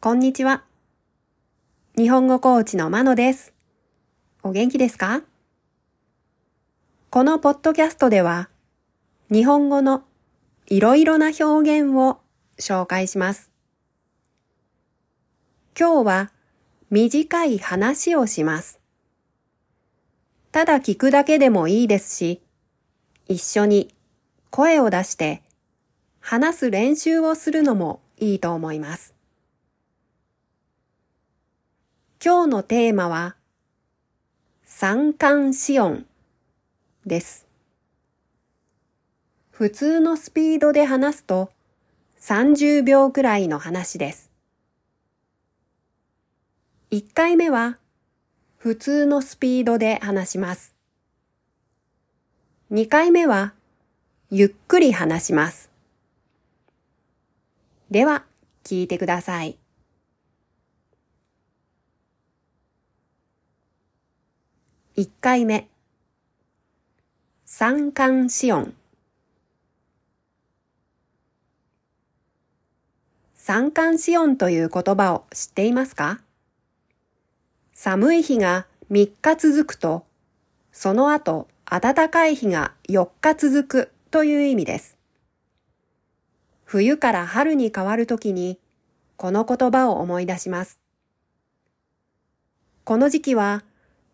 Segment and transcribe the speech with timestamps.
[0.00, 0.62] こんにちは。
[1.96, 3.52] 日本語コーチのまのです。
[4.44, 5.24] お元気ですか？
[7.10, 8.48] このポッドキャストでは、
[9.28, 10.04] 日本語の
[10.68, 12.20] いろいろな表現を
[12.60, 13.50] 紹介します。
[15.76, 16.30] 今日は
[16.90, 18.78] 短い話をします。
[20.52, 22.40] ただ聞くだけでもいいですし、
[23.26, 23.92] 一緒に
[24.50, 25.42] 声を出して
[26.20, 29.17] 話す練習をするのもいいと思います。
[32.20, 33.36] 今日のテーマは、
[34.64, 36.04] 三寒四温
[37.06, 37.46] です。
[39.52, 41.52] 普通のスピードで話すと
[42.20, 44.32] 30秒くらいの話です。
[46.90, 47.78] 1回目は
[48.56, 50.74] 普通のスピードで話します。
[52.72, 53.54] 2回目は
[54.32, 55.70] ゆっくり話します。
[57.92, 58.24] では、
[58.64, 59.56] 聞いてください。
[64.98, 65.68] 1回目
[67.46, 68.74] 三寒四温
[73.36, 76.20] 三寒四温という言葉を知っていますか？
[77.74, 80.04] 寒い日が3日続くと、
[80.72, 84.96] その後暖かい日が4日続くという意味です。
[86.64, 88.58] 冬から春に変わるときに、
[89.16, 90.80] この言葉を思い出します。
[92.82, 93.62] この時期は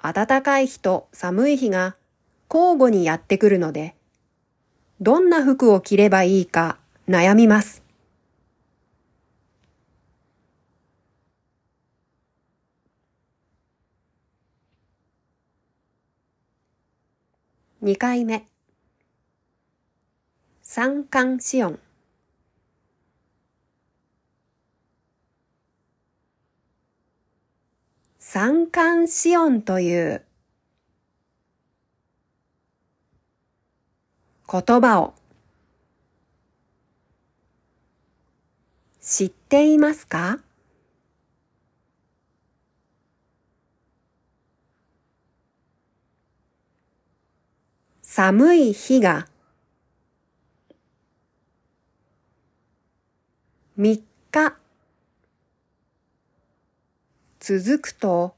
[0.00, 1.96] 暖かい日と寒い日が
[2.48, 3.94] 交互にやってくるので、
[5.00, 7.82] どんな服を着ればいいか悩みます。
[17.80, 18.46] 二回目
[20.62, 21.78] 三寒四温
[28.30, 30.22] 三寒四温という
[34.46, 35.14] 言葉を
[39.00, 40.40] 知っていますか？
[48.02, 49.26] 寒い日が
[53.78, 54.58] 3日
[57.50, 58.34] 続くと、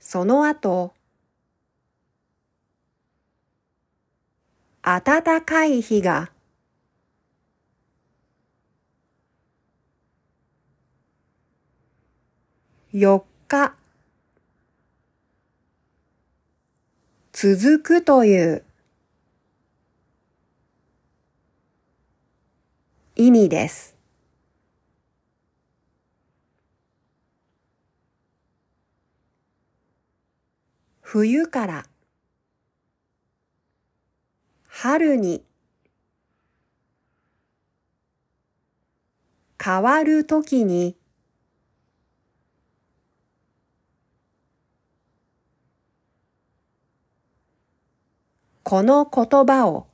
[0.00, 0.94] その後、
[4.80, 6.30] 暖かい日が
[12.94, 13.74] 4日
[17.34, 18.64] 続くという
[23.16, 23.93] 意味です。
[31.16, 31.86] 冬から
[34.66, 35.44] 春に
[39.62, 40.96] 変わるときに
[48.64, 49.86] この言葉を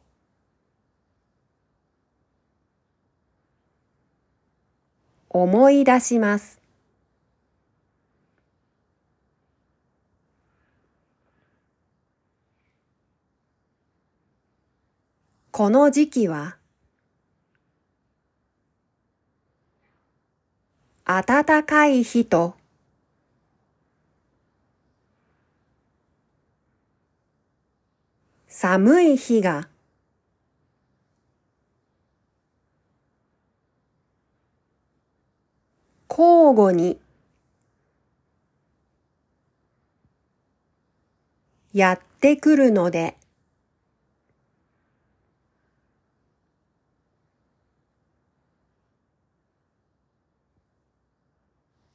[5.28, 6.59] 思い出します。
[15.60, 16.56] この時期は？
[21.04, 22.54] 暖かい日と。
[28.49, 29.69] 寒い日が。
[36.09, 36.99] 交互に。
[41.75, 43.19] やってくるので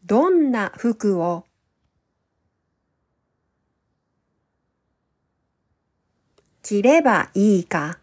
[0.08, 1.46] どんな服を？
[6.62, 8.00] 着ればいいか？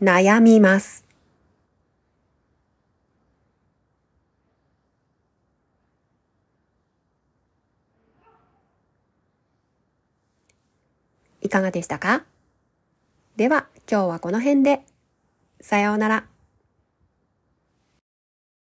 [0.00, 1.04] 悩みます。
[11.42, 12.24] いかがでしたか？
[13.36, 14.82] では今日はこの辺で。
[15.60, 16.29] さようなら。